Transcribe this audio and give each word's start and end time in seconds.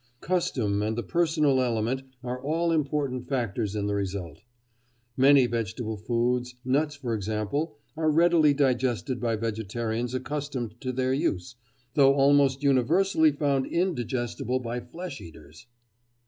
Custom 0.21 0.81
and 0.81 0.97
the 0.97 1.03
personal 1.03 1.61
element 1.61 2.01
are 2.23 2.41
all 2.41 2.71
important 2.71 3.29
factors 3.29 3.75
in 3.75 3.85
the 3.85 3.93
result. 3.93 4.41
Many 5.15 5.45
vegetable 5.45 5.95
foods, 5.95 6.55
nuts 6.65 6.95
for 6.95 7.13
example, 7.13 7.77
are 7.95 8.09
readily 8.09 8.55
digested 8.55 9.19
by 9.19 9.35
vegetarians 9.35 10.15
accustomed 10.15 10.81
to 10.81 10.91
their 10.91 11.13
use, 11.13 11.53
though 11.93 12.15
almost 12.15 12.63
universally 12.63 13.31
found 13.31 13.67
indigestible 13.67 14.59
by 14.59 14.79
flesh 14.79 15.21
eaters. 15.21 15.67